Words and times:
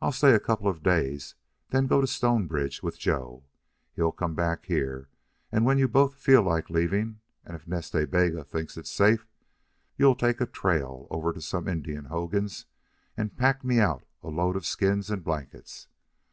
"I'll 0.00 0.12
stay 0.12 0.34
a 0.34 0.38
couple 0.38 0.68
of 0.68 0.84
days, 0.84 1.34
then 1.70 1.88
go 1.88 2.00
to 2.00 2.06
Stonebridge 2.06 2.80
with 2.84 2.96
Joe. 2.96 3.42
He'll 3.96 4.12
come 4.12 4.36
back 4.36 4.66
here, 4.66 5.08
and 5.50 5.64
when 5.64 5.78
you 5.78 5.88
both 5.88 6.14
feel 6.14 6.42
like 6.42 6.70
leaving, 6.70 7.18
and 7.44 7.56
if 7.56 7.66
Nas 7.66 7.90
Ta 7.90 8.04
Bega 8.06 8.44
thinks 8.44 8.76
it 8.76 8.86
safe, 8.86 9.26
you'll 9.98 10.14
take 10.14 10.40
a 10.40 10.46
trail 10.46 11.08
over 11.10 11.32
to 11.32 11.40
some 11.40 11.66
Indian 11.66 12.04
hogans 12.04 12.66
and 13.16 13.36
pack 13.36 13.64
me 13.64 13.80
out 13.80 14.04
a 14.22 14.28
load 14.28 14.54
of 14.54 14.64
skins 14.64 15.10
and 15.10 15.24
blankets.... 15.24 15.88